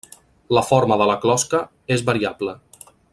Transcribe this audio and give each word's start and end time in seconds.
La 0.57 0.63
forma 0.69 0.97
de 1.01 1.07
la 1.11 1.17
closca 1.27 1.61
és 1.97 2.05
variable. 2.11 2.57